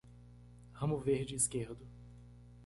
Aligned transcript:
Ramo 0.73 0.97
verde 0.97 1.35
esquerdo 1.35 1.85